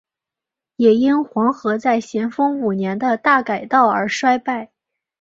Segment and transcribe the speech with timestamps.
[0.77, 4.71] 也因黄河在咸丰五年的大改道而衰败。